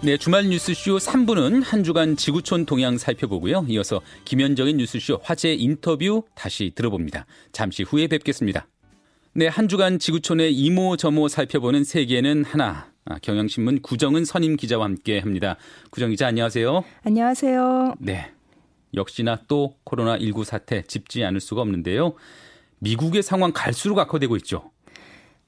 네, 0.00 0.16
주말 0.16 0.48
뉴스쇼 0.48 0.98
3부는 0.98 1.64
한 1.64 1.82
주간 1.82 2.14
지구촌 2.14 2.66
동향 2.66 2.98
살펴보고요. 2.98 3.66
이어서 3.68 4.00
김현정의 4.24 4.74
뉴스쇼 4.74 5.18
화제 5.24 5.54
인터뷰 5.54 6.22
다시 6.36 6.70
들어봅니다. 6.72 7.26
잠시 7.50 7.82
후에 7.82 8.06
뵙겠습니다. 8.06 8.68
네, 9.34 9.48
한 9.48 9.66
주간 9.66 9.98
지구촌의 9.98 10.54
이모 10.54 10.96
저모 10.96 11.26
살펴보는 11.26 11.82
세계는 11.82 12.44
하나. 12.44 12.92
아, 13.06 13.18
경향신문 13.18 13.82
구정은 13.82 14.24
선임 14.24 14.56
기자와 14.56 14.84
함께 14.84 15.18
합니다. 15.18 15.56
구정 15.90 16.10
기자 16.10 16.28
안녕하세요. 16.28 16.84
안녕하세요. 17.02 17.94
네. 17.98 18.30
역시나 18.94 19.40
또 19.48 19.74
코로나19 19.84 20.44
사태 20.44 20.82
짚지 20.82 21.24
않을 21.24 21.40
수가 21.40 21.62
없는데요. 21.62 22.14
미국의 22.78 23.24
상황 23.24 23.50
갈수록 23.52 23.98
악화되고 23.98 24.36
있죠. 24.36 24.70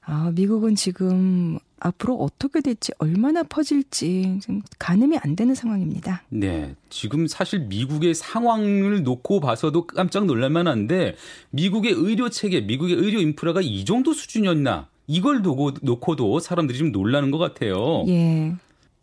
아, 0.01 0.31
미국은 0.35 0.75
지금 0.75 1.57
앞으로 1.81 2.15
어떻게 2.15 2.61
될지 2.61 2.91
얼마나 2.99 3.43
퍼질지 3.43 4.39
좀 4.43 4.61
가늠이 4.77 5.17
안 5.17 5.35
되는 5.35 5.55
상황입니다. 5.55 6.23
네. 6.29 6.75
지금 6.89 7.27
사실 7.27 7.61
미국의 7.61 8.13
상황을 8.13 9.03
놓고 9.03 9.39
봐서도 9.39 9.87
깜짝 9.87 10.25
놀랄만 10.25 10.67
한데 10.67 11.15
미국의 11.49 11.93
의료 11.93 12.29
체계, 12.29 12.61
미국의 12.61 12.95
의료 12.95 13.19
인프라가 13.19 13.61
이 13.61 13.83
정도 13.83 14.13
수준이었나? 14.13 14.87
이걸 15.07 15.41
두고 15.41 15.71
놓고도 15.81 16.39
사람들이 16.39 16.77
좀 16.77 16.91
놀라는 16.91 17.31
것 17.31 17.37
같아요. 17.39 18.05
예. 18.07 18.53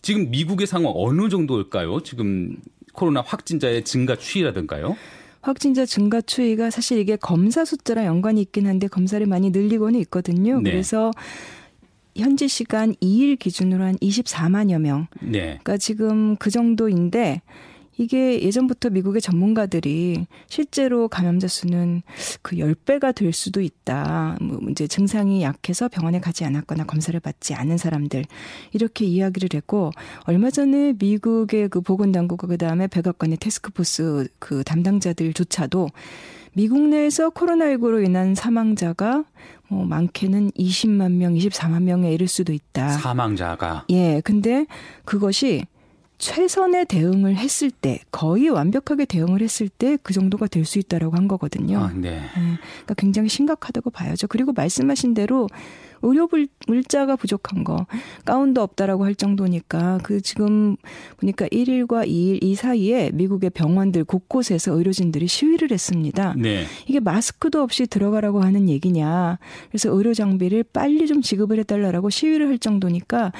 지금 0.00 0.30
미국의 0.30 0.66
상황 0.66 0.92
어느 0.94 1.28
정도일까요? 1.28 2.02
지금 2.02 2.56
코로나 2.92 3.20
확진자의 3.20 3.84
증가 3.84 4.14
추이라든가요? 4.16 4.96
확진자 5.40 5.84
증가 5.84 6.20
추이가 6.20 6.70
사실 6.70 6.98
이게 6.98 7.16
검사 7.16 7.64
숫자랑 7.64 8.06
연관이 8.06 8.40
있긴 8.40 8.66
한데 8.66 8.86
검사를 8.86 9.24
많이 9.26 9.50
늘리고는 9.50 9.98
있거든요. 10.00 10.60
네. 10.60 10.70
그래서 10.70 11.10
현지 12.18 12.48
시간 12.48 12.94
2일 12.96 13.38
기준으로 13.38 13.84
한 13.84 13.96
24만여 13.96 14.80
명. 14.80 15.06
네. 15.20 15.58
그러니까 15.62 15.76
지금 15.76 16.36
그 16.36 16.50
정도인데 16.50 17.42
이게 17.98 18.40
예전부터 18.42 18.90
미국의 18.90 19.20
전문가들이 19.20 20.26
실제로 20.48 21.08
감염자 21.08 21.48
수는 21.48 22.02
그 22.42 22.56
10배가 22.56 23.14
될 23.14 23.32
수도 23.32 23.60
있다. 23.60 24.38
뭐 24.40 24.60
이제 24.70 24.86
증상이 24.86 25.42
약해서 25.42 25.88
병원에 25.88 26.20
가지 26.20 26.44
않았거나 26.44 26.84
검사를 26.84 27.18
받지 27.18 27.54
않은 27.54 27.76
사람들 27.76 28.24
이렇게 28.72 29.04
이야기를 29.04 29.50
했고 29.52 29.90
얼마 30.24 30.50
전에 30.50 30.94
미국의 30.98 31.68
그 31.68 31.80
보건당국과 31.80 32.46
그 32.46 32.56
다음에 32.56 32.86
백악관의 32.86 33.38
테스크포스 33.38 34.28
그 34.38 34.62
담당자들조차도 34.62 35.88
미국 36.54 36.80
내에서 36.88 37.30
코로나19로 37.30 38.04
인한 38.04 38.34
사망자가 38.34 39.24
뭐 39.68 39.84
많게는 39.84 40.50
20만 40.52 41.12
명, 41.12 41.34
24만 41.34 41.82
명에 41.82 42.12
이를 42.12 42.26
수도 42.28 42.52
있다. 42.52 42.88
사망자가. 42.88 43.84
예. 43.90 44.20
근데 44.24 44.66
그것이 45.04 45.64
최선의 46.18 46.86
대응을 46.86 47.36
했을 47.36 47.70
때 47.70 48.00
거의 48.10 48.48
완벽하게 48.48 49.04
대응을 49.04 49.40
했을 49.40 49.68
때 49.68 49.96
그 50.02 50.12
정도가 50.12 50.48
될 50.48 50.64
수 50.64 50.78
있다라고 50.80 51.14
한 51.14 51.28
거거든요. 51.28 51.78
아, 51.78 51.92
네. 51.94 52.10
네. 52.20 52.20
그러니까 52.34 52.94
굉장히 52.96 53.28
심각하다고 53.28 53.90
봐야죠. 53.90 54.26
그리고 54.26 54.52
말씀하신 54.52 55.14
대로 55.14 55.46
의료 56.02 56.28
물자가 56.66 57.16
부족한 57.16 57.64
거 57.64 57.86
가운도 58.24 58.62
없다라고 58.62 59.04
할 59.04 59.14
정도니까 59.14 59.98
그 60.02 60.20
지금 60.20 60.76
보니까 61.18 61.46
1일과 61.48 62.06
2일 62.06 62.42
이 62.42 62.54
사이에 62.54 63.10
미국의 63.14 63.50
병원들 63.50 64.04
곳곳에서 64.04 64.72
의료진들이 64.72 65.26
시위를 65.26 65.70
했습니다. 65.70 66.34
네. 66.36 66.64
이게 66.86 67.00
마스크도 67.00 67.62
없이 67.62 67.86
들어가라고 67.86 68.40
하는 68.40 68.68
얘기냐. 68.68 69.38
그래서 69.68 69.90
의료 69.90 70.14
장비를 70.14 70.64
빨리 70.72 71.06
좀 71.06 71.22
지급을 71.22 71.58
해달라고 71.60 72.10
시위를 72.10 72.48
할 72.48 72.58
정도니까 72.58 73.32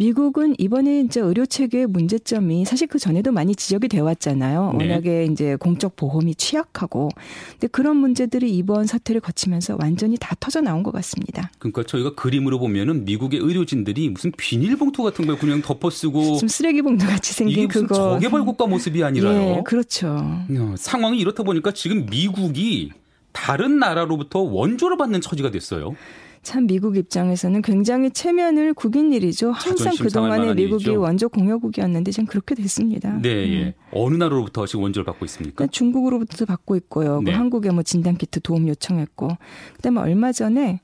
미국은 0.00 0.54
이번에 0.56 1.00
이제 1.00 1.20
의료 1.20 1.44
체계의 1.44 1.86
문제점이 1.86 2.64
사실 2.64 2.86
그 2.86 2.98
전에도 2.98 3.32
많이 3.32 3.54
지적이 3.54 3.88
되어 3.88 4.04
왔잖아요. 4.04 4.74
네. 4.78 4.88
워낙에 4.88 5.26
이제 5.30 5.56
공적 5.56 5.94
보험이 5.94 6.34
취약하고. 6.34 7.10
근데 7.52 7.66
그런 7.66 7.98
문제들이 7.98 8.50
이번 8.56 8.86
사태를 8.86 9.20
거치면서 9.20 9.76
완전히 9.78 10.16
다 10.18 10.34
터져 10.40 10.62
나온 10.62 10.82
것 10.82 10.90
같습니다. 10.92 11.50
그러니까 11.58 11.82
저 11.86 11.98
희가 12.00 12.14
그림으로 12.14 12.58
보면은 12.58 13.04
미국의 13.04 13.40
의료진들이 13.40 14.10
무슨 14.10 14.32
비닐봉투 14.36 15.02
같은 15.02 15.26
걸 15.26 15.38
그냥 15.38 15.62
덮어 15.62 15.90
쓰고 15.90 16.36
좀 16.38 16.48
쓰레기 16.48 16.82
봉투 16.82 17.06
같이 17.06 17.32
생긴 17.32 17.58
이게 17.58 17.66
무슨 17.66 17.82
그거 17.86 17.94
저개발 17.94 18.44
국가 18.44 18.66
모습이 18.66 19.02
아니라요. 19.04 19.56
예, 19.58 19.62
그렇죠. 19.64 20.16
어, 20.18 20.74
상황이 20.76 21.18
이렇다 21.18 21.42
보니까 21.42 21.72
지금 21.72 22.06
미국이 22.06 22.90
다른 23.32 23.78
나라로부터 23.78 24.40
원조를 24.40 24.96
받는 24.96 25.20
처지가 25.20 25.50
됐어요. 25.50 25.94
참 26.42 26.66
미국 26.66 26.96
입장에서는 26.96 27.60
굉장히 27.60 28.10
체면을 28.10 28.72
구긴 28.72 29.12
일이죠. 29.12 29.50
항상 29.50 29.94
그동안에 29.94 30.54
미국이 30.54 30.84
일이죠. 30.84 31.00
원조 31.00 31.28
공여국이었는데 31.28 32.10
지금 32.12 32.26
그렇게 32.26 32.54
됐습니다. 32.54 33.18
네, 33.20 33.44
음. 33.44 33.52
예. 33.52 33.74
어느 33.92 34.16
나라로부터 34.16 34.66
지금 34.66 34.84
원조를 34.84 35.04
받고 35.04 35.26
있습니까? 35.26 35.66
중국으로부터 35.66 36.46
받고 36.46 36.76
있고요. 36.76 37.18
그 37.18 37.24
네. 37.24 37.32
그 37.32 37.36
한국에 37.36 37.70
뭐 37.70 37.82
진단 37.82 38.16
키트 38.16 38.40
도움 38.40 38.68
요청했고, 38.68 39.28
그다음에 39.76 40.00
얼마 40.00 40.32
전에 40.32 40.80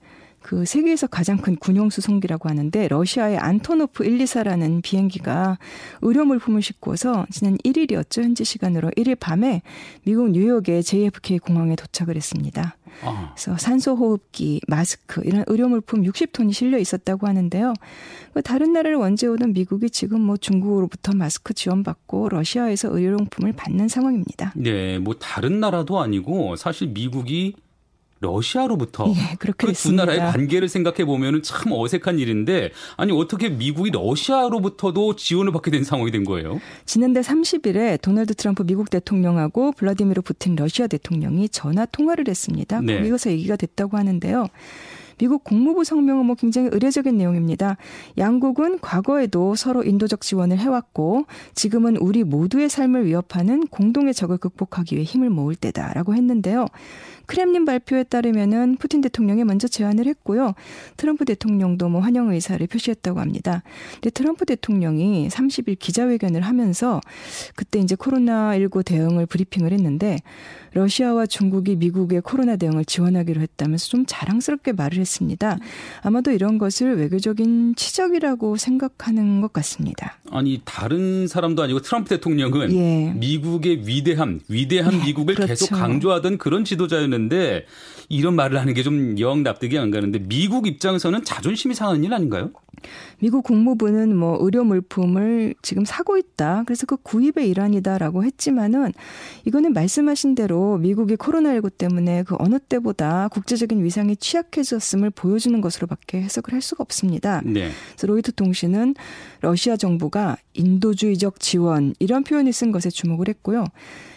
그 0.46 0.64
세계에서 0.64 1.08
가장 1.08 1.38
큰 1.38 1.56
군용 1.56 1.90
수송기라고 1.90 2.48
하는데 2.48 2.86
러시아의 2.86 3.36
안토노프 3.36 4.04
1, 4.04 4.18
2사라는 4.18 4.80
비행기가 4.80 5.58
의료 6.02 6.24
물품을 6.24 6.62
싣고서 6.62 7.26
지난 7.32 7.58
1일이었죠. 7.58 8.22
현지 8.22 8.44
시간으로 8.44 8.90
1일 8.90 9.18
밤에 9.18 9.62
미국 10.04 10.30
뉴욕의 10.30 10.84
JFK 10.84 11.40
공항에 11.40 11.74
도착을 11.74 12.14
했습니다. 12.14 12.76
아. 13.02 13.32
그래서 13.34 13.58
산소 13.58 13.96
호흡기, 13.96 14.60
마스크 14.68 15.20
이런 15.24 15.42
의료 15.48 15.66
물품 15.66 16.02
60톤이 16.02 16.52
실려 16.52 16.78
있었다고 16.78 17.26
하는데요. 17.26 17.74
그 18.32 18.40
다른 18.40 18.72
나라를 18.72 18.98
원재 18.98 19.26
오던 19.26 19.52
미국이 19.52 19.90
지금 19.90 20.20
뭐 20.20 20.36
중국으로부터 20.36 21.12
마스크 21.12 21.54
지원받고 21.54 22.28
러시아에서 22.28 22.96
의료용품을 22.96 23.52
받는 23.54 23.88
상황입니다. 23.88 24.52
네, 24.54 25.00
뭐 25.00 25.14
다른 25.14 25.58
나라도 25.58 25.98
아니고 25.98 26.54
사실 26.54 26.86
미국이 26.86 27.56
러시아로부터 28.20 29.08
예, 29.08 29.36
그두 29.36 29.92
나라의 29.92 30.18
관계를 30.18 30.68
생각해 30.68 31.04
보면은 31.04 31.42
참 31.42 31.72
어색한 31.72 32.18
일인데 32.18 32.70
아니 32.96 33.12
어떻게 33.12 33.48
미국이 33.48 33.90
러시아로부터도 33.90 35.16
지원을 35.16 35.52
받게 35.52 35.70
된 35.70 35.84
상황이 35.84 36.10
된 36.10 36.24
거예요? 36.24 36.60
지난달 36.86 37.22
30일에 37.22 38.00
도널드 38.00 38.34
트럼프 38.34 38.64
미국 38.64 38.90
대통령하고 38.90 39.72
블라디미르 39.72 40.22
푸틴 40.22 40.56
러시아 40.56 40.86
대통령이 40.86 41.48
전화 41.50 41.84
통화를 41.84 42.24
했습니다. 42.28 42.80
네. 42.80 43.02
거기서 43.02 43.30
얘기가 43.30 43.56
됐다고 43.56 43.96
하는데요. 43.96 44.48
미국 45.18 45.44
국무부 45.44 45.84
성명은 45.84 46.26
뭐 46.26 46.34
굉장히 46.34 46.68
의례적인 46.72 47.16
내용입니다. 47.16 47.76
양국은 48.18 48.80
과거에도 48.80 49.54
서로 49.54 49.82
인도적 49.82 50.20
지원을 50.20 50.58
해왔고 50.58 51.26
지금은 51.54 51.96
우리 51.96 52.24
모두의 52.24 52.68
삶을 52.68 53.06
위협하는 53.06 53.66
공동의 53.66 54.14
적을 54.14 54.38
극복하기 54.38 54.96
위해 54.96 55.04
힘을 55.04 55.30
모을 55.30 55.54
때다라고 55.54 56.14
했는데요. 56.14 56.66
크렘린 57.26 57.64
발표에 57.64 58.04
따르면은 58.04 58.76
푸틴 58.76 59.00
대통령이 59.00 59.44
먼저 59.44 59.68
제안을 59.68 60.06
했고요. 60.06 60.54
트럼프 60.96 61.24
대통령도 61.24 61.88
뭐 61.88 62.00
환영 62.00 62.32
의사를 62.32 62.64
표시했다고 62.66 63.20
합니다. 63.20 63.62
근데 63.94 64.10
트럼프 64.10 64.46
대통령이 64.46 65.28
30일 65.28 65.78
기자회견을 65.78 66.42
하면서 66.42 67.00
그때 67.56 67.80
이제 67.80 67.96
코로나19 67.96 68.84
대응을 68.84 69.26
브리핑을 69.26 69.72
했는데 69.72 70.18
러시아와 70.76 71.26
중국이 71.26 71.76
미국의 71.76 72.20
코로나 72.20 72.56
대응을 72.56 72.84
지원하기로 72.84 73.40
했다면서 73.40 73.88
좀 73.88 74.04
자랑스럽게 74.06 74.72
말을 74.72 74.98
했습니다. 74.98 75.58
아마도 76.02 76.30
이런 76.30 76.58
것을 76.58 76.96
외교적인 76.98 77.74
치적이라고 77.76 78.56
생각하는 78.56 79.40
것 79.40 79.52
같습니다. 79.54 80.18
아니 80.30 80.60
다른 80.64 81.26
사람도 81.26 81.62
아니고 81.62 81.80
트럼프 81.80 82.10
대통령은 82.10 82.72
예. 82.74 83.12
미국의 83.16 83.86
위대함, 83.86 84.40
위대한 84.48 84.92
예, 84.94 85.04
미국을 85.04 85.34
그렇죠. 85.34 85.48
계속 85.48 85.70
강조하던 85.70 86.38
그런 86.38 86.64
지도자였는데 86.64 87.64
이런 88.08 88.34
말을 88.36 88.60
하는 88.60 88.72
게 88.74 88.82
좀 88.82 89.18
영 89.18 89.42
납득이 89.42 89.78
안 89.78 89.90
가는데 89.90 90.20
미국 90.20 90.66
입장에서는 90.68 91.24
자존심이 91.24 91.74
상하는 91.74 92.04
일 92.04 92.12
아닌가요? 92.14 92.50
미국 93.18 93.44
국무부는 93.44 94.16
뭐 94.16 94.38
의료 94.40 94.64
물품을 94.64 95.54
지금 95.62 95.84
사고 95.84 96.16
있다. 96.16 96.64
그래서 96.66 96.86
그 96.86 96.96
구입의 96.96 97.48
일환이다라고 97.48 98.24
했지만은 98.24 98.92
이거는 99.44 99.72
말씀하신 99.72 100.34
대로 100.34 100.78
미국이 100.78 101.16
코로나19 101.16 101.76
때문에 101.78 102.24
그 102.24 102.36
어느 102.38 102.58
때보다 102.58 103.28
국제적인 103.28 103.82
위상이 103.82 104.16
취약해졌음을 104.16 105.10
보여주는 105.10 105.60
것으로밖에 105.60 106.22
해석을 106.22 106.52
할 106.52 106.60
수가 106.60 106.82
없습니다. 106.82 107.42
네. 107.44 107.70
그래서 107.90 108.06
로이터 108.06 108.32
통신은 108.32 108.94
러시아 109.40 109.76
정부가 109.76 110.36
인도주의적 110.54 111.40
지원 111.40 111.94
이런 111.98 112.24
표현을 112.24 112.52
쓴 112.52 112.72
것에 112.72 112.90
주목을 112.90 113.28
했고요. 113.28 113.64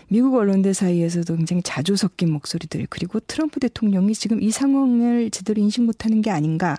미국 0.09 0.35
언론들 0.35 0.73
사이에서도 0.73 1.35
굉장히 1.35 1.61
자주 1.63 1.95
섞인 1.95 2.31
목소리들 2.31 2.87
그리고 2.89 3.19
트럼프 3.19 3.59
대통령이 3.59 4.13
지금 4.13 4.41
이 4.41 4.51
상황을 4.51 5.29
제대로 5.29 5.61
인식 5.61 5.83
못하는 5.83 6.21
게 6.21 6.31
아닌가 6.31 6.77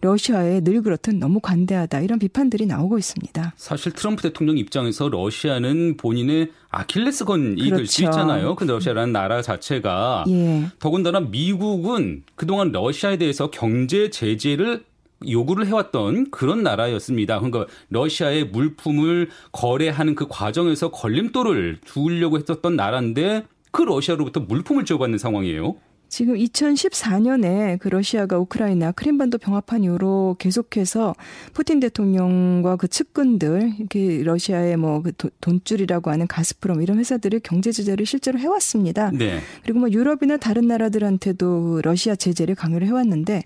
러시아에 0.00 0.60
늘 0.60 0.82
그렇듯 0.82 1.16
너무 1.16 1.40
관대하다 1.40 2.00
이런 2.00 2.18
비판들이 2.18 2.66
나오고 2.66 2.98
있습니다. 2.98 3.52
사실 3.56 3.92
트럼프 3.92 4.22
대통령 4.22 4.56
입장에서 4.56 5.08
러시아는 5.08 5.96
본인의 5.96 6.52
아킬레스건이 6.70 7.56
그렇죠. 7.56 7.76
될수 7.76 8.04
있잖아요. 8.04 8.54
근데 8.54 8.72
러시아라는 8.72 9.12
나라 9.12 9.42
자체가 9.42 10.24
예. 10.28 10.68
더군다나 10.78 11.20
미국은 11.20 12.22
그동안 12.36 12.70
러시아에 12.72 13.16
대해서 13.16 13.50
경제 13.50 14.10
제재를 14.10 14.84
요구를 15.26 15.66
해왔던 15.66 16.30
그런 16.30 16.62
나라였습니다. 16.62 17.40
그러니까 17.40 17.66
러시아의 17.90 18.44
물품을 18.46 19.30
거래하는 19.52 20.14
그 20.14 20.26
과정에서 20.28 20.90
걸림돌을 20.90 21.78
두려고 21.84 22.38
했었던 22.38 22.76
나라인데 22.76 23.44
그 23.70 23.82
러시아로부터 23.82 24.40
물품을 24.40 24.84
지어받는 24.84 25.18
상황이에요. 25.18 25.76
지금 26.08 26.36
2014년에 26.36 27.78
그 27.78 27.88
러시아가 27.88 28.38
우크라이나 28.38 28.92
크림반도 28.92 29.38
병합한 29.38 29.84
이후로 29.84 30.36
계속해서 30.38 31.14
푸틴 31.52 31.80
대통령과 31.80 32.76
그 32.76 32.88
측근들 32.88 33.74
이렇게 33.78 34.22
러시아의 34.22 34.76
뭐 34.76 35.02
그 35.02 35.12
돈줄이라고 35.40 36.10
하는 36.10 36.26
가스프롬 36.26 36.82
이런 36.82 36.98
회사들을 36.98 37.40
경제 37.40 37.72
제재를 37.72 38.06
실제로 38.06 38.38
해왔습니다. 38.38 39.10
네. 39.10 39.40
그리고 39.62 39.80
뭐 39.80 39.90
유럽이나 39.90 40.38
다른 40.38 40.66
나라들한테도 40.66 41.62
그 41.62 41.80
러시아 41.84 42.16
제재를 42.16 42.54
강요를 42.54 42.86
해왔는데 42.86 43.42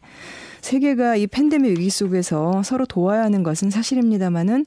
세계가 0.62 1.16
이 1.16 1.26
팬데믹 1.26 1.78
위기 1.78 1.90
속에서 1.90 2.62
서로 2.62 2.86
도와야 2.86 3.24
하는 3.24 3.42
것은 3.42 3.70
사실입니다만은 3.70 4.64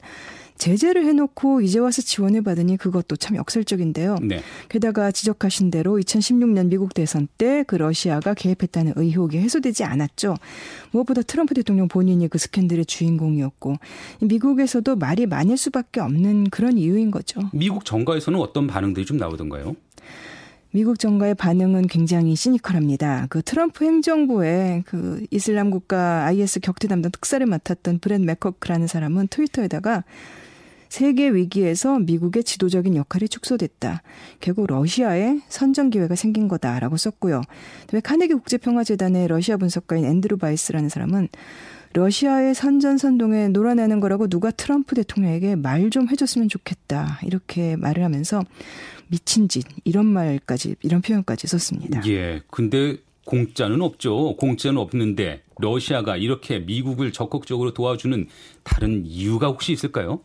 제재를 0.58 1.04
해놓고 1.04 1.60
이제 1.60 1.78
와서 1.78 2.00
지원을 2.00 2.42
받으니 2.42 2.76
그것도 2.76 3.16
참 3.16 3.36
역설적인데요. 3.36 4.16
네. 4.22 4.40
게다가 4.68 5.10
지적하신 5.10 5.70
대로 5.70 5.98
2016년 5.98 6.68
미국 6.68 6.94
대선 6.94 7.28
때 7.36 7.64
그 7.66 7.76
러시아가 7.76 8.34
개입했다는 8.34 8.94
의혹이 8.96 9.38
해소되지 9.38 9.84
않았죠. 9.84 10.36
무엇보다 10.92 11.22
트럼프 11.22 11.54
대통령 11.54 11.88
본인이 11.88 12.28
그 12.28 12.38
스캔들의 12.38 12.86
주인공이었고 12.86 13.76
미국에서도 14.20 14.96
말이 14.96 15.26
많을 15.26 15.56
수밖에 15.56 16.00
없는 16.00 16.50
그런 16.50 16.78
이유인 16.78 17.10
거죠. 17.10 17.40
미국 17.52 17.84
정가에서는 17.84 18.38
어떤 18.38 18.66
반응들이 18.66 19.04
좀 19.04 19.16
나오던가요? 19.16 19.76
미국 20.76 20.98
정가의 20.98 21.34
반응은 21.34 21.86
굉장히 21.86 22.36
시니컬합니다. 22.36 23.28
그 23.30 23.40
트럼프 23.40 23.82
행정부의 23.82 24.82
그 24.84 25.24
이슬람 25.30 25.70
국가 25.70 26.26
IS 26.26 26.60
격퇴 26.60 26.86
담당 26.86 27.10
특사를 27.10 27.46
맡았던 27.46 28.00
브랜 28.00 28.26
맥커크라는 28.26 28.86
사람은 28.86 29.28
트위터에다가 29.28 30.04
세계 30.90 31.30
위기에서 31.30 31.98
미국의 32.00 32.44
지도적인 32.44 32.94
역할이 32.94 33.26
축소됐다. 33.30 34.02
결국 34.40 34.66
러시아에 34.66 35.40
선전 35.48 35.88
기회가 35.88 36.14
생긴 36.14 36.46
거다라고 36.46 36.98
썼고요. 36.98 37.40
왜 37.94 38.00
카네기 38.00 38.34
국제평화재단의 38.34 39.28
러시아 39.28 39.56
분석가인 39.56 40.04
앤드루 40.04 40.36
바이스라는 40.36 40.90
사람은 40.90 41.28
러시아의 41.96 42.54
선전선동에 42.54 43.48
놀아내는 43.48 44.00
거라고 44.00 44.28
누가 44.28 44.50
트럼프 44.50 44.94
대통령에게 44.94 45.56
말 45.56 45.86
좀 45.90 46.08
해줬으면 46.08 46.48
좋겠다. 46.48 47.20
이렇게 47.22 47.76
말을 47.76 48.02
하면서 48.02 48.42
미친 49.08 49.48
짓, 49.48 49.64
이런 49.84 50.04
말까지, 50.06 50.74
이런 50.82 51.00
표현까지 51.00 51.46
썼습니다. 51.46 52.02
예. 52.08 52.42
근데 52.50 52.96
공짜는 53.24 53.80
없죠. 53.80 54.36
공짜는 54.36 54.78
없는데 54.78 55.42
러시아가 55.60 56.16
이렇게 56.16 56.58
미국을 56.58 57.12
적극적으로 57.12 57.72
도와주는 57.72 58.26
다른 58.64 59.06
이유가 59.06 59.46
혹시 59.46 59.72
있을까요? 59.72 60.20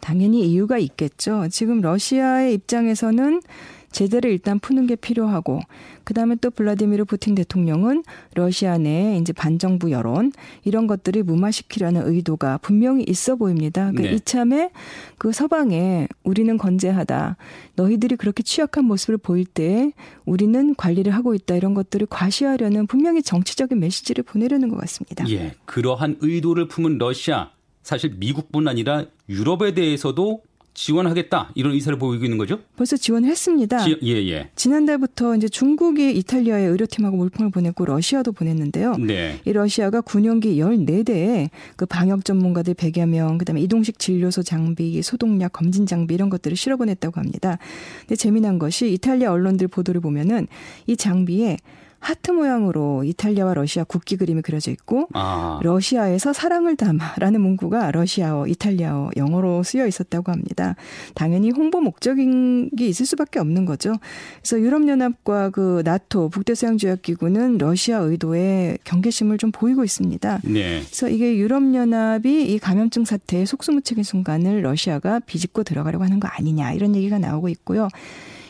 당연히 0.00 0.48
이유가 0.48 0.78
있겠죠. 0.78 1.48
지금 1.50 1.80
러시아의 1.80 2.54
입장에서는 2.54 3.42
제대로 3.90 4.28
일단 4.28 4.58
푸는 4.58 4.86
게 4.86 4.96
필요하고 4.96 5.60
그다음에 6.04 6.36
또 6.40 6.50
블라디미르 6.50 7.04
푸틴 7.04 7.34
대통령은 7.34 8.04
러시아 8.34 8.78
내에 8.78 9.18
이제 9.18 9.32
반정부 9.32 9.90
여론 9.90 10.32
이런 10.64 10.86
것들을 10.86 11.22
무마시키려는 11.22 12.06
의도가 12.06 12.58
분명히 12.58 13.04
있어 13.06 13.36
보입니다. 13.36 13.92
그 13.92 14.02
네. 14.02 14.12
이참에 14.12 14.70
그 15.18 15.32
서방에 15.32 16.08
우리는 16.22 16.56
건재하다. 16.56 17.36
너희들이 17.76 18.16
그렇게 18.16 18.42
취약한 18.42 18.84
모습을 18.84 19.18
보일 19.18 19.44
때 19.44 19.92
우리는 20.24 20.74
관리를 20.74 21.14
하고 21.14 21.34
있다 21.34 21.56
이런 21.56 21.74
것들을 21.74 22.06
과시하려는 22.08 22.86
분명히 22.86 23.22
정치적인 23.22 23.78
메시지를 23.78 24.24
보내려는 24.24 24.68
것 24.68 24.78
같습니다. 24.80 25.28
예. 25.30 25.54
그러한 25.64 26.18
의도를 26.20 26.68
품은 26.68 26.98
러시아 26.98 27.50
사실 27.82 28.14
미국뿐 28.18 28.68
아니라 28.68 29.06
유럽에 29.28 29.72
대해서도 29.72 30.42
지원하겠다 30.78 31.50
이런 31.56 31.72
의사를 31.72 31.98
보이고 31.98 32.24
있는 32.24 32.38
거죠? 32.38 32.60
벌써 32.76 32.96
지원을 32.96 33.28
했습니다. 33.28 33.78
지, 33.78 33.98
예, 34.04 34.12
예. 34.28 34.48
지난달부터 34.54 35.34
이제 35.34 35.48
중국이 35.48 36.16
이탈리아에 36.16 36.62
의료팀하고 36.66 37.16
물품을 37.16 37.50
보냈고 37.50 37.84
러시아도 37.84 38.30
보냈는데요. 38.30 38.94
네. 38.98 39.40
이 39.44 39.52
러시아가 39.52 40.00
군용기 40.00 40.56
14대에 40.56 41.50
그 41.76 41.84
방역 41.84 42.24
전문가들 42.24 42.74
100여 42.74 43.08
명, 43.08 43.38
그다음에 43.38 43.60
이동식 43.60 43.98
진료소 43.98 44.44
장비, 44.44 45.02
소독약 45.02 45.52
검진 45.52 45.84
장비 45.84 46.14
이런 46.14 46.30
것들을 46.30 46.56
실어 46.56 46.76
보냈다고 46.76 47.18
합니다. 47.18 47.58
근데 48.00 48.14
재미난 48.14 48.60
것이 48.60 48.92
이탈리아 48.92 49.32
언론들 49.32 49.66
보도를 49.66 50.00
보면은 50.00 50.46
이 50.86 50.96
장비에 50.96 51.56
하트 52.00 52.30
모양으로 52.30 53.02
이탈리아와 53.04 53.54
러시아 53.54 53.84
국기 53.84 54.16
그림이 54.16 54.42
그려져 54.42 54.70
있고 54.70 55.08
아. 55.14 55.58
러시아에서 55.62 56.32
사랑을 56.32 56.76
담아라는 56.76 57.40
문구가 57.40 57.90
러시아어, 57.90 58.46
이탈리아어, 58.46 59.10
영어로 59.16 59.62
쓰여 59.62 59.86
있었다고 59.86 60.30
합니다. 60.30 60.76
당연히 61.14 61.50
홍보 61.50 61.80
목적인 61.80 62.70
게 62.76 62.86
있을 62.86 63.04
수밖에 63.04 63.40
없는 63.40 63.64
거죠. 63.64 63.94
그래서 64.40 64.60
유럽연합과 64.60 65.50
그 65.50 65.82
나토 65.84 66.28
북대서양조약기구는 66.30 67.58
러시아 67.58 67.98
의도에 67.98 68.78
경계심을 68.84 69.38
좀 69.38 69.50
보이고 69.50 69.84
있습니다. 69.84 70.40
네. 70.44 70.80
그래서 70.80 71.08
이게 71.08 71.36
유럽연합이 71.36 72.52
이 72.52 72.58
감염증 72.58 73.04
사태의 73.04 73.46
속수무책인 73.46 74.04
순간을 74.04 74.62
러시아가 74.62 75.18
비집고 75.20 75.64
들어가려고 75.64 76.04
하는 76.04 76.20
거 76.20 76.28
아니냐 76.28 76.72
이런 76.72 76.94
얘기가 76.94 77.18
나오고 77.18 77.48
있고요. 77.48 77.88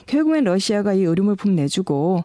결국엔 0.06 0.44
러시아가 0.44 0.94
이 0.94 1.02
의료물품 1.02 1.54
내주고 1.54 2.24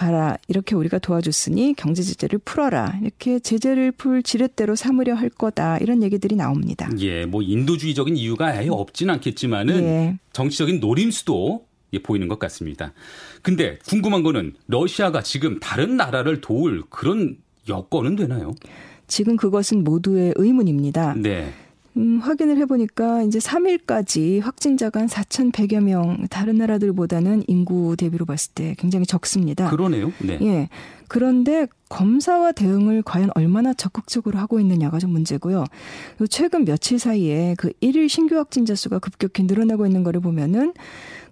봐라 0.00 0.38
이렇게 0.48 0.74
우리가 0.74 0.98
도와줬으니 0.98 1.74
경제 1.76 2.02
제재를 2.02 2.38
풀어라 2.42 2.98
이렇게 3.02 3.38
제재를 3.38 3.92
풀 3.92 4.22
지렛대로 4.22 4.74
삼으려 4.74 5.14
할 5.14 5.28
거다 5.28 5.76
이런 5.76 6.02
얘기들이 6.02 6.36
나옵니다. 6.36 6.90
예, 7.00 7.26
뭐 7.26 7.42
인도주의적인 7.42 8.16
이유가 8.16 8.46
아예 8.46 8.68
없지는 8.70 9.12
않겠지만은 9.14 9.82
예. 9.82 10.18
정치적인 10.32 10.80
노림수도 10.80 11.66
예, 11.92 11.98
보이는 11.98 12.28
것 12.28 12.38
같습니다. 12.38 12.94
근데 13.42 13.78
궁금한 13.86 14.22
거는 14.22 14.54
러시아가 14.68 15.22
지금 15.22 15.60
다른 15.60 15.98
나라를 15.98 16.40
도울 16.40 16.82
그런 16.88 17.36
여건은 17.68 18.16
되나요? 18.16 18.54
지금 19.06 19.36
그것은 19.36 19.84
모두의 19.84 20.32
의문입니다. 20.36 21.14
네. 21.18 21.52
음, 21.96 22.18
확인을 22.20 22.56
해보니까 22.58 23.22
이제 23.22 23.38
3일까지 23.38 24.40
확진자가 24.40 25.00
한 25.00 25.08
4,100여 25.08 25.82
명, 25.82 26.26
다른 26.30 26.56
나라들보다는 26.56 27.44
인구 27.48 27.96
대비로 27.96 28.24
봤을 28.26 28.52
때 28.54 28.74
굉장히 28.78 29.06
적습니다. 29.06 29.68
그러네요. 29.70 30.12
네. 30.18 30.38
예. 30.42 30.68
그런데 31.08 31.66
검사와 31.88 32.52
대응을 32.52 33.02
과연 33.02 33.30
얼마나 33.34 33.74
적극적으로 33.74 34.38
하고 34.38 34.60
있느냐가 34.60 35.00
좀 35.00 35.10
문제고요. 35.10 35.64
최근 36.28 36.64
며칠 36.64 37.00
사이에 37.00 37.56
그 37.58 37.72
1일 37.82 38.08
신규 38.08 38.36
확진자 38.36 38.76
수가 38.76 39.00
급격히 39.00 39.42
늘어나고 39.42 39.86
있는 39.86 40.04
거를 40.04 40.20
보면은 40.20 40.72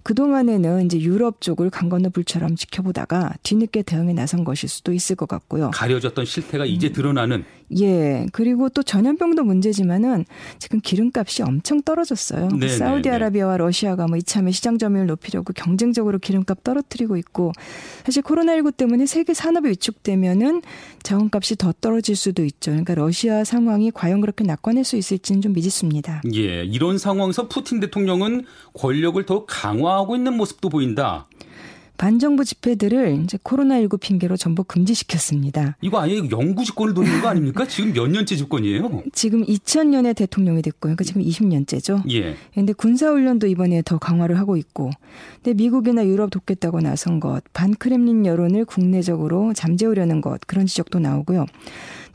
그동안에는 0.03 0.87
이제 0.87 0.99
유럽 1.01 1.41
쪽을 1.41 1.71
강 1.71 1.89
건너 1.89 2.09
불처럼 2.09 2.57
지켜보다가 2.57 3.35
뒤늦게 3.43 3.83
대응에 3.83 4.15
나선 4.15 4.43
것일 4.43 4.69
수도 4.69 4.93
있을 4.93 5.17
것 5.17 5.29
같고요. 5.29 5.71
가려졌던 5.73 6.25
실태가 6.25 6.65
이제 6.65 6.91
드러나는. 6.91 7.45
예. 7.77 8.27
그리고 8.33 8.69
또 8.69 8.83
전염병도 8.83 9.45
문제지만은 9.45 10.25
지금 10.59 10.81
기름값이 10.81 11.43
엄청 11.43 11.83
떨어졌어요. 11.83 12.49
네, 12.49 12.67
네 12.67 12.69
사우디아라비아와 12.69 13.53
네. 13.53 13.59
러시아가 13.59 14.07
뭐 14.07 14.17
이참에 14.17 14.51
시장 14.51 14.79
점유율 14.79 15.07
높이려고 15.07 15.53
경쟁적으로 15.53 16.19
기름값 16.19 16.65
떨어뜨리고 16.65 17.17
있고 17.17 17.53
사실 18.05 18.23
코로나19 18.23 18.77
때문에 18.77 19.07
세계 19.07 19.35
산업이 19.35 19.69
위축되면은 19.71 20.63
자원값이 21.03 21.57
더 21.57 21.73
떨어질 21.81 22.17
수도 22.17 22.45
있죠. 22.45 22.71
그러니까 22.71 22.95
러시아 22.95 23.45
상황이 23.45 23.91
과연 23.91 24.21
그렇게 24.21 24.45
낙관할 24.45 24.85
수 24.85 24.97
있을지는 24.97 25.41
좀 25.41 25.53
미지수입니다. 25.53 26.23
예. 26.35 26.65
이런 26.65 26.99
상황에서 26.99 27.49
푸틴 27.49 27.81
대통령은 27.81 28.45
권력을 28.75 29.25
더 29.27 29.45
강화 29.45 29.89
강화하고 29.89 30.17
있는 30.17 30.37
모습도 30.37 30.69
보인다. 30.69 31.27
반정부 31.99 32.45
집회들을 32.45 33.21
이제 33.25 33.37
코로나19 33.39 34.01
핑계로 34.01 34.37
전부 34.37 34.63
금지시켰습니다. 34.63 35.77
이거 35.81 36.01
아예 36.01 36.19
영구 36.31 36.65
집권을 36.65 36.95
노리는 36.95 37.21
거 37.21 37.29
아닙니까? 37.29 37.67
지금 37.67 37.93
몇 37.93 38.09
년째 38.09 38.37
집권이에요? 38.37 39.03
지금 39.13 39.45
2000년에 39.45 40.17
대통령이 40.17 40.63
됐고요. 40.63 40.95
그러니까 40.95 41.05
지금 41.05 41.23
20년째죠. 41.23 42.09
예. 42.13 42.37
근데 42.55 42.73
군사훈련도 42.73 43.49
이번에 43.49 43.83
더 43.85 43.99
강화를 43.99 44.39
하고 44.39 44.57
있고. 44.57 44.91
근데 45.43 45.55
미국이나 45.55 46.07
유럽 46.07 46.31
돕겠다고 46.31 46.81
나선 46.81 47.19
것, 47.19 47.43
반크렘린 47.53 48.25
여론을 48.25 48.65
국내적으로 48.65 49.53
잠재우려는 49.53 50.21
것, 50.21 50.41
그런 50.47 50.67
지적도 50.67 51.01
나오고요. 51.01 51.47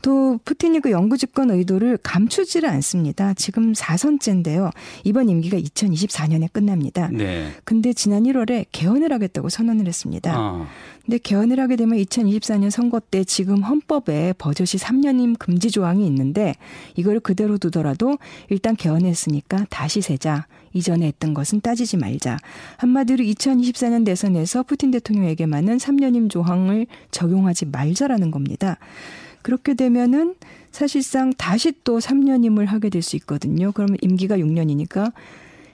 또 0.04 0.38
푸틴이 0.44 0.80
그 0.80 0.90
영구 0.90 1.16
집권 1.16 1.50
의도를 1.50 1.96
감추지를 1.96 2.68
않습니다. 2.68 3.32
지금 3.32 3.72
4선째인데요. 3.72 4.70
이번 5.02 5.30
임기가 5.30 5.56
2024년에 5.56 6.52
끝납니다. 6.52 7.08
네. 7.10 7.50
근데 7.64 7.94
지난 7.94 8.24
1월에 8.24 8.66
개헌을 8.70 9.10
하겠다고 9.14 9.48
선언을 9.48 9.86
했습니다. 9.86 10.34
아. 10.36 10.66
근데 11.02 11.16
개헌을 11.16 11.58
하게 11.58 11.76
되면 11.76 11.98
2024년 11.98 12.68
선거 12.68 13.00
때 13.00 13.24
지금 13.24 13.62
헌법에 13.62 14.34
버젓이 14.36 14.76
3년임 14.76 15.38
금지 15.38 15.70
조항이 15.70 16.06
있는데 16.06 16.54
이걸 16.96 17.18
그대로 17.18 17.56
두더라도 17.56 18.18
일단 18.50 18.76
개헌했으니까 18.76 19.68
다시 19.70 20.02
세자. 20.02 20.46
이전에 20.74 21.06
했던 21.06 21.32
것은 21.32 21.62
따지지 21.62 21.96
말자. 21.96 22.36
한마디로 22.76 23.24
2024년 23.24 24.04
대선에서 24.04 24.64
푸틴 24.64 24.90
대통령에게만은 24.90 25.78
3년임 25.78 26.28
조항을 26.28 26.88
적용하지 27.10 27.66
말자라는 27.66 28.30
겁니다. 28.30 28.76
그렇게 29.44 29.74
되면은 29.74 30.34
사실상 30.72 31.32
다시 31.34 31.72
또 31.84 31.98
3년임을 32.00 32.66
하게 32.66 32.88
될 32.88 33.02
수 33.02 33.14
있거든요. 33.16 33.70
그러면 33.72 33.96
임기가 34.02 34.38
6년이니까 34.38 35.12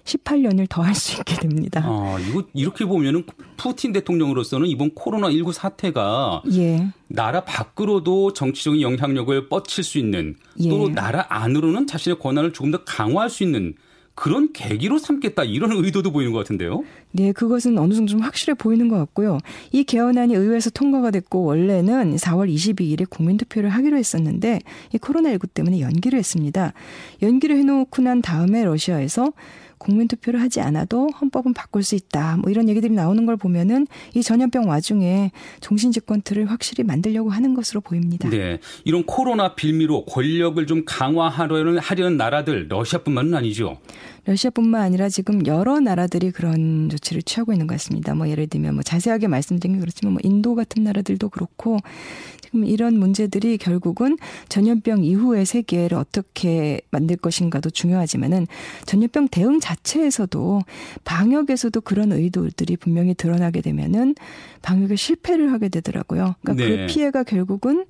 18년을 0.04 0.66
더 0.68 0.82
할 0.82 0.94
수 0.94 1.16
있게 1.18 1.36
됩니다. 1.36 1.82
아, 1.84 2.18
이거 2.28 2.42
이렇게 2.52 2.84
보면은 2.84 3.24
푸틴 3.56 3.92
대통령으로서는 3.92 4.66
이번 4.66 4.90
코로나 4.94 5.30
19 5.30 5.52
사태가 5.52 6.42
예. 6.52 6.88
나라 7.06 7.44
밖으로도 7.44 8.32
정치적인 8.32 8.80
영향력을 8.80 9.48
뻗칠 9.48 9.84
수 9.84 9.98
있는 9.98 10.34
또 10.68 10.88
예. 10.88 10.92
나라 10.92 11.26
안으로는 11.28 11.86
자신의 11.86 12.18
권한을 12.18 12.52
조금 12.52 12.72
더 12.72 12.82
강화할 12.84 13.30
수 13.30 13.44
있는 13.44 13.74
그런 14.20 14.52
계기로 14.52 14.98
삼겠다 14.98 15.44
이런 15.44 15.72
의도도 15.72 16.12
보이는 16.12 16.30
것 16.30 16.40
같은데요. 16.40 16.84
네, 17.12 17.32
그것은 17.32 17.78
어느 17.78 17.94
정도 17.94 18.10
좀 18.10 18.20
확실해 18.20 18.52
보이는 18.52 18.86
것 18.90 18.98
같고요. 18.98 19.38
이 19.72 19.82
개헌안이 19.82 20.34
의회에서 20.34 20.68
통과가 20.68 21.10
됐고 21.10 21.42
원래는 21.42 22.16
4월 22.16 22.52
22일에 22.54 23.08
국민투표를 23.08 23.70
하기로 23.70 23.96
했었는데 23.96 24.60
이 24.92 24.98
코로나19 24.98 25.48
때문에 25.54 25.80
연기를 25.80 26.18
했습니다. 26.18 26.74
연기를 27.22 27.56
해놓고 27.56 28.02
난 28.02 28.20
다음에 28.20 28.62
러시아에서 28.62 29.32
국민 29.80 30.06
투표를 30.08 30.42
하지 30.42 30.60
않아도 30.60 31.08
헌법은 31.20 31.54
바꿀 31.54 31.82
수 31.82 31.94
있다. 31.94 32.36
뭐 32.36 32.50
이런 32.50 32.68
얘기들이 32.68 32.92
나오는 32.92 33.24
걸 33.24 33.38
보면은 33.38 33.86
이 34.14 34.22
전염병 34.22 34.68
와중에 34.68 35.32
종신 35.60 35.90
집권 35.90 36.20
틀을 36.20 36.50
확실히 36.50 36.84
만들려고 36.84 37.30
하는 37.30 37.54
것으로 37.54 37.80
보입니다. 37.80 38.28
네. 38.28 38.60
이런 38.84 39.04
코로나 39.04 39.54
빌미로 39.54 40.04
권력을 40.04 40.64
좀 40.66 40.84
강화하려는 40.84 41.78
하려는 41.78 42.18
나라들 42.18 42.66
러시아뿐만은 42.68 43.34
아니죠. 43.34 43.78
러시아뿐만 44.24 44.82
아니라 44.82 45.08
지금 45.08 45.46
여러 45.46 45.80
나라들이 45.80 46.30
그런 46.30 46.88
조치를 46.90 47.22
취하고 47.22 47.52
있는 47.52 47.66
것 47.66 47.74
같습니다. 47.74 48.14
뭐 48.14 48.28
예를 48.28 48.46
들면 48.46 48.74
뭐 48.74 48.82
자세하게 48.82 49.28
말씀드리면 49.28 49.80
그렇지만 49.80 50.14
뭐 50.14 50.20
인도 50.22 50.54
같은 50.54 50.84
나라들도 50.84 51.28
그렇고 51.28 51.78
지금 52.42 52.64
이런 52.64 52.98
문제들이 52.98 53.58
결국은 53.58 54.18
전염병 54.48 55.04
이후의 55.04 55.46
세계를 55.46 55.96
어떻게 55.96 56.80
만들 56.90 57.16
것인가도 57.16 57.70
중요하지만은 57.70 58.46
전염병 58.86 59.28
대응 59.28 59.60
자체에서도 59.60 60.62
방역에서도 61.04 61.80
그런 61.82 62.12
의도들이 62.12 62.76
분명히 62.76 63.14
드러나게 63.14 63.60
되면은 63.60 64.16
방역에 64.62 64.96
실패를 64.96 65.52
하게 65.52 65.68
되더라고요. 65.68 66.34
그러니까 66.42 66.64
그 66.64 66.70
네. 66.70 66.76
그 66.76 66.92
피해가 66.92 67.22
결국은 67.22 67.86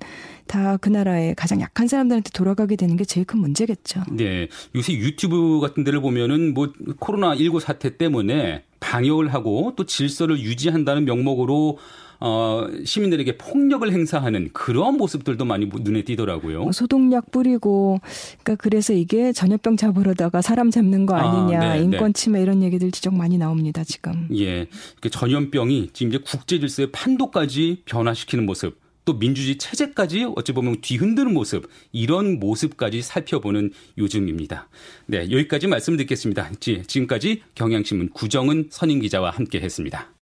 다 0.47 0.77
그 0.81 0.89
나라의 0.89 1.35
가장 1.35 1.61
약한 1.61 1.87
사람들한테 1.87 2.31
돌아가게 2.31 2.75
되는 2.75 2.97
게 2.97 3.05
제일 3.05 3.25
큰 3.25 3.39
문제겠죠. 3.39 4.01
네. 4.11 4.47
요새 4.75 4.93
유튜브 4.93 5.59
같은 5.59 5.83
데를 5.83 6.01
보면은 6.01 6.53
뭐 6.53 6.73
코로나 6.99 7.35
19 7.35 7.59
사태 7.59 7.97
때문에 7.97 8.63
방역을 8.79 9.33
하고 9.33 9.73
또 9.75 9.85
질서를 9.85 10.39
유지한다는 10.39 11.05
명목으로 11.05 11.77
어, 12.23 12.67
시민들에게 12.85 13.37
폭력을 13.37 13.91
행사하는 13.91 14.49
그런 14.53 14.97
모습들도 14.97 15.43
많이 15.43 15.65
눈에 15.65 16.03
띄더라고요. 16.03 16.61
뭐 16.61 16.71
소독약 16.71 17.31
뿌리고, 17.31 17.99
그러니까 18.43 18.55
그래서 18.61 18.93
이게 18.93 19.33
전염병 19.33 19.75
잡으러다가 19.75 20.43
사람 20.43 20.69
잡는 20.69 21.07
거 21.07 21.15
아니냐, 21.15 21.59
아, 21.59 21.73
네, 21.73 21.79
네. 21.79 21.83
인권 21.83 22.13
침해 22.13 22.43
이런 22.43 22.61
얘기들 22.61 22.91
지적 22.91 23.15
많이 23.15 23.39
나옵니다 23.39 23.83
지금. 23.83 24.27
예, 24.37 24.67
전염병이 25.09 25.89
지금 25.93 26.13
이제 26.13 26.23
국제 26.23 26.59
질서의 26.59 26.91
판도까지 26.91 27.81
변화시키는 27.85 28.45
모습. 28.45 28.79
또 29.11 29.17
민주주의 29.17 29.57
체제까지 29.57 30.25
어찌 30.37 30.53
보면 30.53 30.79
뒤흔드는 30.79 31.33
모습 31.33 31.69
이런 31.91 32.39
모습까지 32.39 33.01
살펴보는 33.01 33.71
요즘입니다. 33.97 34.69
네 35.05 35.29
여기까지 35.29 35.67
말씀 35.67 35.97
듣겠습니다. 35.97 36.49
지금까지 36.59 37.43
경향신문 37.55 38.11
구정은 38.11 38.67
선임 38.69 39.01
기자와 39.01 39.31
함께했습니다. 39.31 40.13